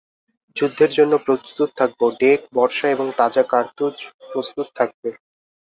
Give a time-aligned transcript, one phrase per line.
[0.57, 3.95] যুদ্ধের জন্য প্রস্তুত থাকবো, ডেক, বর্শা এবং তাজা কার্তুজ
[4.31, 5.09] প্রস্তুত থাকবে।